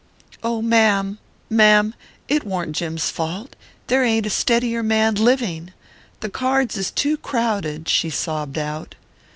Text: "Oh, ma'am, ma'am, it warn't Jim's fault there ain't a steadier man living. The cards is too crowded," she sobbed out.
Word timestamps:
"Oh, 0.41 0.63
ma'am, 0.63 1.19
ma'am, 1.47 1.93
it 2.27 2.43
warn't 2.43 2.75
Jim's 2.75 3.11
fault 3.11 3.55
there 3.85 4.03
ain't 4.03 4.25
a 4.25 4.31
steadier 4.31 4.81
man 4.81 5.13
living. 5.13 5.73
The 6.21 6.29
cards 6.31 6.75
is 6.75 6.89
too 6.89 7.17
crowded," 7.17 7.87
she 7.87 8.09
sobbed 8.09 8.57
out. 8.57 8.95